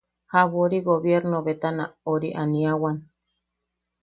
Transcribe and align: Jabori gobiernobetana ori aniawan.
Jabori 0.31 0.79
gobiernobetana 0.87 1.85
ori 2.15 2.29
aniawan. 2.41 2.97